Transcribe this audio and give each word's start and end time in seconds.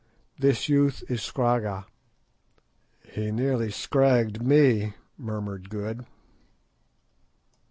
This 0.39 0.67
youth 0.67 1.03
is 1.09 1.21
Scragga." 1.21 1.85
"He 3.13 3.29
nearly 3.31 3.69
scragged 3.69 4.41
me," 4.41 4.95
murmured 5.15 5.69
Good. 5.69 6.07